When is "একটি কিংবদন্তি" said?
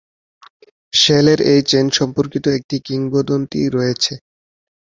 2.57-3.61